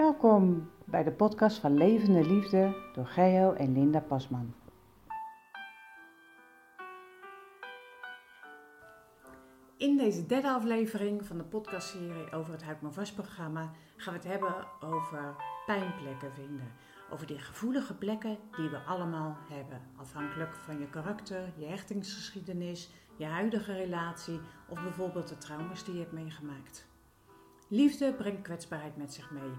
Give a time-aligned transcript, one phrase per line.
[0.00, 4.54] Welkom bij de podcast van Levende Liefde door Geo en Linda Pasman.
[9.76, 14.28] In deze derde aflevering van de podcastserie over het Houd Vast programma gaan we het
[14.28, 15.36] hebben over
[15.66, 16.72] pijnplekken vinden.
[17.10, 23.24] Over die gevoelige plekken die we allemaal hebben, afhankelijk van je karakter, je hechtingsgeschiedenis, je
[23.24, 26.88] huidige relatie of bijvoorbeeld de trauma's die je hebt meegemaakt.
[27.68, 29.50] Liefde brengt kwetsbaarheid met zich mee,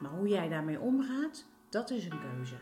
[0.00, 2.56] maar hoe jij daarmee omgaat, dat is een keuze.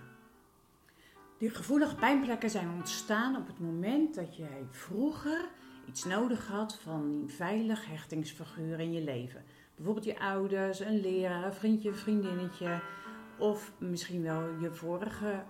[1.38, 5.48] Die gevoelige pijnplekken zijn ontstaan op het moment dat jij vroeger
[5.87, 9.45] iets nodig had van een veilig hechtingsfiguur in je leven.
[9.74, 12.80] Bijvoorbeeld je ouders, een leraar, een vriendje, een vriendinnetje
[13.38, 15.45] of misschien wel je vorige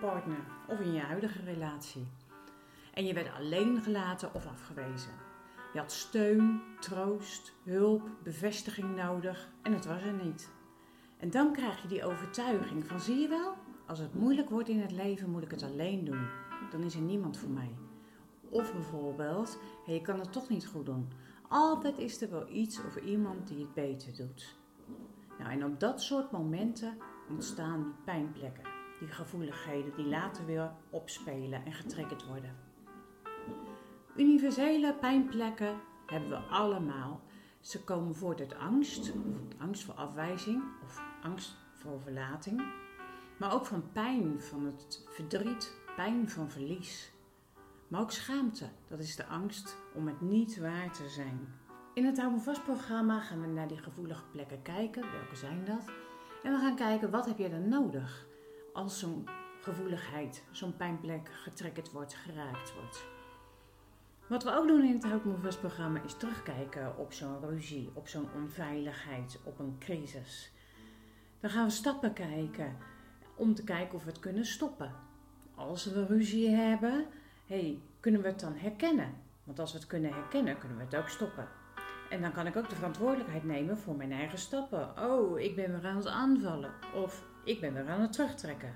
[0.00, 2.06] partner of in je huidige relatie.
[2.94, 5.12] En je werd alleen gelaten of afgewezen.
[5.72, 10.50] Je had steun, troost, hulp, bevestiging nodig en het was er niet.
[11.18, 13.54] En dan krijg je die overtuiging van zie je wel,
[13.86, 16.26] als het moeilijk wordt in het leven moet ik het alleen doen.
[16.70, 17.74] Dan is er niemand voor mij.
[18.48, 21.08] Of bijvoorbeeld, je kan het toch niet goed doen.
[21.48, 24.56] Altijd is er wel iets of iemand die het beter doet.
[25.38, 26.96] Nou, en op dat soort momenten
[27.30, 28.64] ontstaan die pijnplekken,
[28.98, 32.56] die gevoeligheden die later weer opspelen en getriggerd worden.
[34.16, 37.20] Universele pijnplekken hebben we allemaal.
[37.60, 39.12] Ze komen voort uit angst,
[39.58, 42.62] angst voor afwijzing of angst voor verlating,
[43.38, 47.12] maar ook van pijn, van het verdriet, pijn van verlies.
[47.88, 51.48] Maar ook schaamte, dat is de angst om het niet waar te zijn.
[51.94, 55.02] In het Hou Vast programma gaan we naar die gevoelige plekken kijken.
[55.12, 55.84] Welke zijn dat?
[56.42, 58.26] En we gaan kijken wat heb je dan nodig
[58.72, 59.28] als zo'n
[59.60, 63.06] gevoeligheid, zo'n pijnplek getrekkerd wordt, geraakt wordt.
[64.28, 65.20] Wat we ook doen in het Hou
[65.60, 70.52] programma is terugkijken op zo'n ruzie, op zo'n onveiligheid, op een crisis.
[71.40, 72.76] Dan gaan we stappen kijken
[73.34, 74.92] om te kijken of we het kunnen stoppen.
[75.54, 77.06] Als we ruzie hebben,
[77.46, 79.14] hey, kunnen we het dan herkennen?
[79.44, 81.48] Want als we het kunnen herkennen, kunnen we het ook stoppen.
[82.10, 84.98] En dan kan ik ook de verantwoordelijkheid nemen voor mijn eigen stappen.
[84.98, 86.72] Oh, ik ben weer aan het aanvallen.
[86.94, 88.74] Of ik ben weer aan het terugtrekken.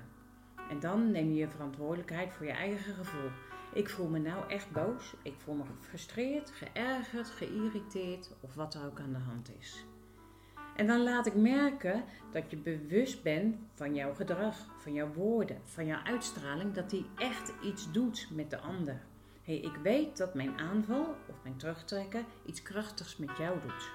[0.69, 3.29] En dan neem je je verantwoordelijkheid voor je eigen gevoel.
[3.73, 5.13] Ik voel me nou echt boos.
[5.23, 9.85] Ik voel me gefrustreerd, geërgerd, geïrriteerd of wat er ook aan de hand is.
[10.75, 15.57] En dan laat ik merken dat je bewust bent van jouw gedrag, van jouw woorden,
[15.63, 19.01] van jouw uitstraling, dat die echt iets doet met de ander.
[19.43, 23.91] hey, ik weet dat mijn aanval of mijn terugtrekken iets krachtigs met jou doet.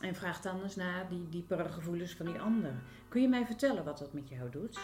[0.00, 2.72] En vraag dan eens naar die diepere gevoelens van die ander.
[3.08, 4.78] Kun je mij vertellen wat dat met jou doet?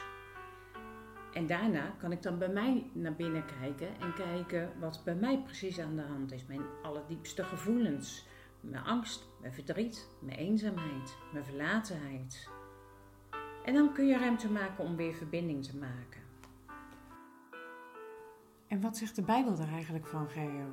[1.32, 5.42] En daarna kan ik dan bij mij naar binnen kijken en kijken wat bij mij
[5.44, 6.46] precies aan de hand is.
[6.46, 8.26] Mijn allerdiepste gevoelens.
[8.60, 12.50] Mijn angst, mijn verdriet, mijn eenzaamheid, mijn verlatenheid.
[13.64, 16.20] En dan kun je ruimte maken om weer verbinding te maken.
[18.66, 20.66] En wat zegt de Bijbel daar eigenlijk van, Geo?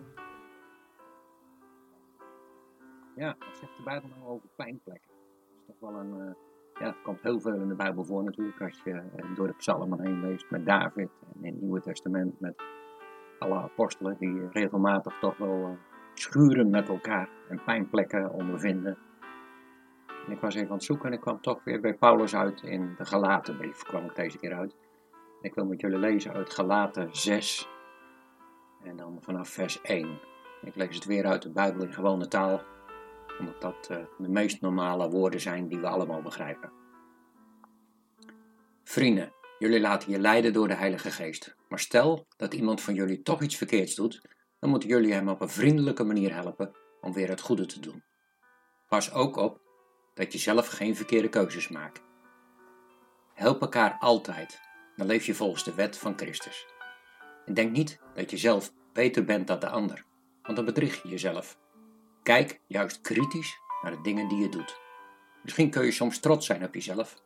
[3.16, 5.12] Ja, wat zegt de Bijbel nou over pijnplekken?
[5.12, 6.18] Dat is toch wel een...
[6.18, 6.34] Uh,
[6.80, 8.62] ja, het komt heel veel in de Bijbel voor natuurlijk.
[8.62, 11.09] Als je uh, door de psalmen heen leest met David.
[11.34, 12.64] En in het Nieuwe Testament met
[13.40, 14.18] alle apostelen.
[14.19, 15.87] Die regelmatig toch wel uh,
[16.19, 17.29] schuren met elkaar.
[17.50, 18.97] En pijnplekken ondervinden.
[20.25, 22.61] En ik was even aan het zoeken en ik kwam toch weer bij Paulus uit
[22.61, 23.83] in de Galatenbrief.
[23.83, 24.75] kwam ik deze keer uit.
[25.41, 27.69] Ik wil met jullie lezen uit Galaten 6.
[28.83, 30.19] En dan vanaf vers 1.
[30.61, 32.61] Ik lees het weer uit de Bijbel in gewone taal
[33.39, 36.72] omdat dat uh, de meest normale woorden zijn die we allemaal begrijpen.
[38.83, 41.56] Vrienden, jullie laten je leiden door de Heilige Geest.
[41.69, 44.22] Maar stel dat iemand van jullie toch iets verkeerds doet,
[44.67, 48.03] dan moeten jullie hem op een vriendelijke manier helpen om weer het goede te doen.
[48.88, 49.61] Pas ook op
[50.13, 52.01] dat je zelf geen verkeerde keuzes maakt.
[53.33, 54.59] Help elkaar altijd,
[54.95, 56.66] dan leef je volgens de wet van Christus.
[57.45, 60.06] En denk niet dat je zelf beter bent dan de ander,
[60.41, 61.59] want dan bedrieg je jezelf.
[62.23, 64.80] Kijk juist kritisch naar de dingen die je doet.
[65.44, 67.24] Misschien kun je soms trots zijn op jezelf.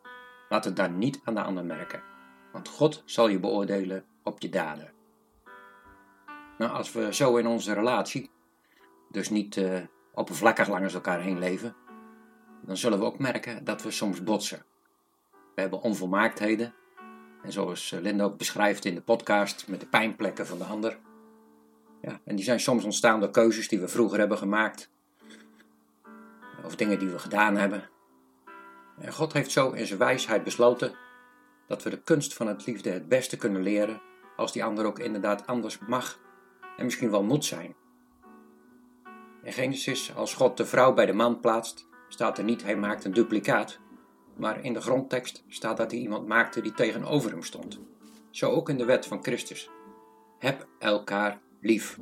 [0.50, 2.04] Laat het dan niet aan de ander merken,
[2.51, 5.00] want God zal je beoordelen op je daden.
[6.62, 8.30] Nou, als we zo in onze relatie,
[9.10, 9.80] dus niet uh,
[10.13, 11.75] oppervlakkig langs elkaar heen leven,
[12.62, 14.66] dan zullen we ook merken dat we soms botsen.
[15.56, 16.74] We hebben onvolmaaktheden,
[17.44, 20.98] en zoals eh, Linda ook beschrijft in de podcast met de pijnplekken van de ander.
[22.02, 24.90] Ja, en die zijn soms ontstaan door keuzes die we vroeger hebben gemaakt,
[26.66, 27.90] of dingen die we gedaan hebben.
[29.00, 30.96] En God heeft zo in zijn wijsheid besloten
[31.68, 34.02] dat we de kunst van het liefde het beste kunnen leren
[34.36, 36.19] als die ander ook inderdaad anders mag
[36.77, 37.75] en misschien wel moet zijn.
[39.44, 43.06] In Genesis, als God de vrouw bij de man plaatst, staat er niet hij maakt
[43.06, 43.79] een duplicaat,
[44.38, 47.79] maar in de grondtekst staat dat hij iemand maakte die tegenover hem stond.
[48.29, 49.69] Zo ook in de wet van Christus.
[50.39, 52.00] Heb elkaar lief.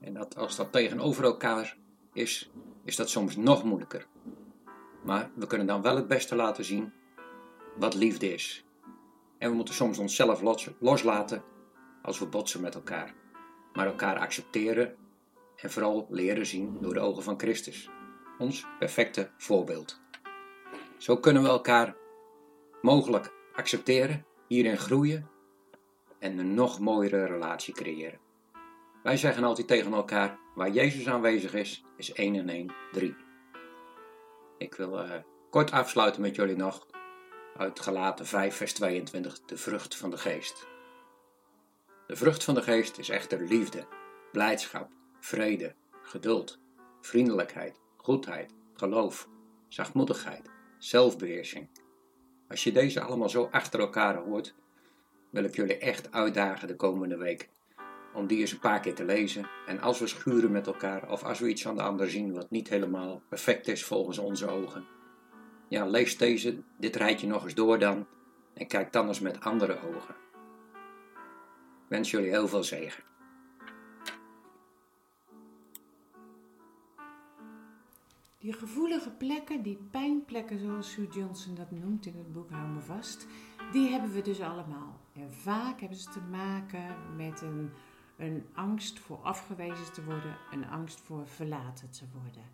[0.00, 1.76] En dat als dat tegenover elkaar
[2.12, 2.50] is,
[2.84, 4.06] is dat soms nog moeilijker.
[5.04, 6.92] Maar we kunnen dan wel het beste laten zien
[7.78, 8.64] wat liefde is.
[9.38, 11.42] En we moeten soms onszelf loslaten
[12.02, 13.14] als we botsen met elkaar.
[13.74, 14.96] Maar elkaar accepteren
[15.56, 17.88] en vooral leren zien door de ogen van Christus.
[18.38, 20.00] Ons perfecte voorbeeld.
[20.98, 21.96] Zo kunnen we elkaar
[22.82, 25.30] mogelijk accepteren, hierin groeien
[26.18, 28.18] en een nog mooiere relatie creëren.
[29.02, 33.16] Wij zeggen altijd tegen elkaar: waar Jezus aanwezig is, is 1 en 1 3.
[34.58, 35.12] Ik wil uh,
[35.50, 36.86] kort afsluiten met jullie nog
[37.56, 40.66] uit Galaten 5, vers 22, de vrucht van de geest.
[42.06, 43.86] De vrucht van de geest is echter liefde,
[44.32, 44.90] blijdschap,
[45.20, 46.58] vrede, geduld,
[47.00, 49.28] vriendelijkheid, goedheid, geloof,
[49.68, 51.68] zachtmoedigheid, zelfbeheersing.
[52.48, 54.54] Als je deze allemaal zo achter elkaar hoort,
[55.30, 57.48] wil ik jullie echt uitdagen de komende week
[58.14, 59.48] om die eens een paar keer te lezen.
[59.66, 62.50] En als we schuren met elkaar of als we iets aan de ander zien wat
[62.50, 64.86] niet helemaal perfect is volgens onze ogen,
[65.68, 68.06] ja, lees deze, dit rijtje nog eens door dan
[68.54, 70.14] en kijk dan eens met andere ogen.
[71.94, 73.02] Wens jullie heel veel zegen.
[78.38, 82.80] Die gevoelige plekken, die pijnplekken zoals Sue Johnson dat noemt in het boek Hou me
[82.80, 83.26] vast,
[83.72, 85.00] die hebben we dus allemaal.
[85.12, 87.70] En vaak hebben ze te maken met een,
[88.16, 92.44] een angst voor afgewezen te worden, een angst voor verlaten te worden.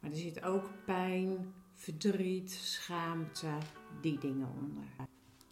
[0.00, 3.58] Maar er zit ook pijn, verdriet, schaamte,
[4.00, 5.09] die dingen onder.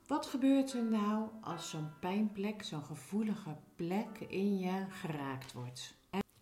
[0.08, 5.94] Wat gebeurt er nou als zo'n pijnplek, zo'n gevoelige plek in je geraakt wordt?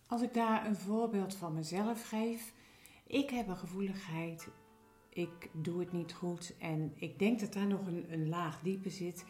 [0.07, 2.53] Als ik daar een voorbeeld van mezelf geef,
[3.07, 4.49] ik heb een gevoeligheid,
[5.09, 8.91] ik doe het niet goed en ik denk dat daar nog een, een laag dieper
[8.91, 9.25] zit.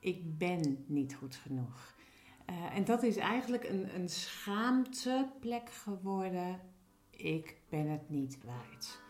[0.00, 1.94] Ik ben niet goed genoeg.
[2.50, 6.60] Uh, en dat is eigenlijk een, een schaamteplek geworden.
[7.10, 9.00] Ik ben het niet waard.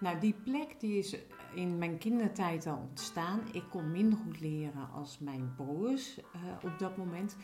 [0.00, 1.16] Nou, die plek die is
[1.54, 3.40] in mijn kindertijd al ontstaan.
[3.52, 6.24] Ik kon minder goed leren als mijn broers uh,
[6.72, 7.36] op dat moment.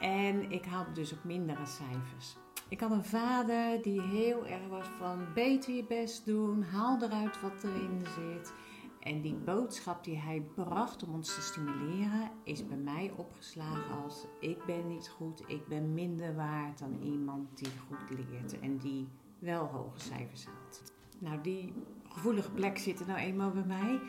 [0.00, 2.36] En ik haalde dus ook mindere cijfers.
[2.68, 7.40] Ik had een vader die heel erg was van beter je best doen, haal eruit
[7.40, 8.52] wat erin zit.
[9.00, 14.26] En die boodschap die hij bracht om ons te stimuleren, is bij mij opgeslagen als
[14.40, 19.08] ik ben niet goed, ik ben minder waard dan iemand die goed leert en die
[19.38, 20.82] wel hoge cijfers haalt.
[21.18, 21.72] Nou, die
[22.18, 24.00] gevoelige plek zit er nou eenmaal bij mij.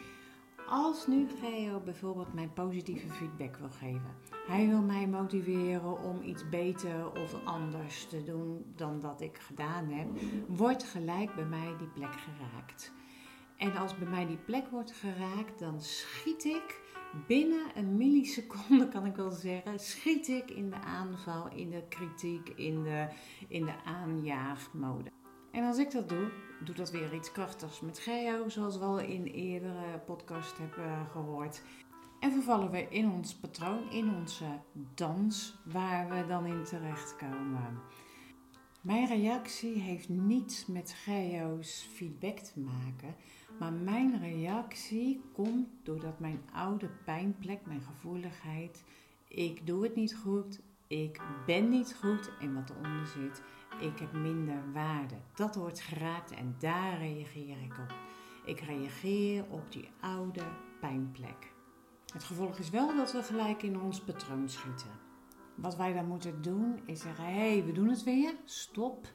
[0.68, 4.16] Als nu Geo bijvoorbeeld mijn positieve feedback wil geven.
[4.48, 9.90] Hij wil mij motiveren om iets beter of anders te doen dan dat ik gedaan
[9.90, 10.08] heb.
[10.48, 12.92] Wordt gelijk bij mij die plek geraakt.
[13.58, 16.82] En als bij mij die plek wordt geraakt, dan schiet ik
[17.28, 22.50] binnen een milliseconde, kan ik wel zeggen, schiet ik in de aanval, in de kritiek,
[22.50, 23.08] in de,
[23.48, 25.12] in de aanjaagmode.
[25.52, 26.32] En als ik dat doe,
[26.64, 31.62] doet dat weer iets krachtigs met Geo, zoals we al in eerdere podcast hebben gehoord.
[32.20, 34.60] En vervallen we in ons patroon, in onze
[34.96, 37.80] dans, waar we dan in terechtkomen.
[38.82, 43.16] Mijn reactie heeft niets met Geo's feedback te maken,
[43.60, 48.84] maar mijn reactie komt doordat mijn oude pijnplek, mijn gevoeligheid,
[49.28, 53.42] ik doe het niet goed, ik ben niet goed en wat eronder zit,
[53.80, 55.16] ik heb minder waarde.
[55.36, 57.94] Dat wordt geraakt en daar reageer ik op.
[58.46, 60.44] Ik reageer op die oude
[60.80, 61.54] pijnplek.
[62.14, 64.90] Het gevolg is wel dat we gelijk in ons patroon schieten.
[65.56, 69.08] Wat wij dan moeten doen is zeggen: hé, hey, we doen het weer, stop.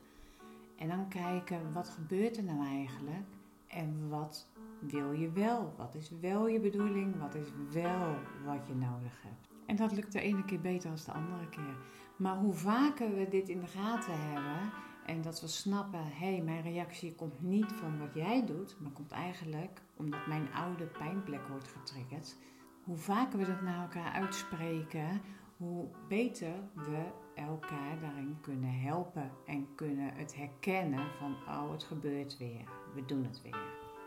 [0.77, 3.27] En dan kijken wat gebeurt er nou eigenlijk
[3.69, 4.47] en wat
[4.79, 5.75] wil je wel?
[5.77, 7.21] Wat is wel je bedoeling?
[7.21, 9.54] Wat is wel wat je nodig hebt?
[9.67, 11.77] En dat lukt de ene keer beter dan de andere keer.
[12.17, 14.73] Maar hoe vaker we dit in de gaten hebben
[15.07, 18.91] en dat we snappen, hé, hey, mijn reactie komt niet van wat jij doet, maar
[18.91, 22.37] komt eigenlijk omdat mijn oude pijnplek wordt getriggerd.
[22.85, 25.21] Hoe vaker we dat naar elkaar uitspreken,
[25.57, 27.03] hoe beter we
[27.35, 33.25] elkaar daarin kunnen helpen en kunnen het herkennen van, oh, het gebeurt weer, we doen
[33.25, 33.57] het weer.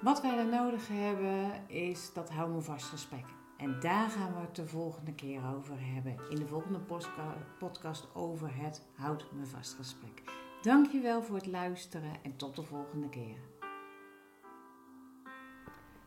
[0.02, 3.26] Wat wij dan nodig hebben is dat hou vast gesprek.
[3.58, 6.18] En daar gaan we het de volgende keer over hebben.
[6.30, 6.80] In de volgende
[7.58, 10.24] podcast over het Houd me vast gesprek.
[10.62, 13.38] Dankjewel voor het luisteren en tot de volgende keer.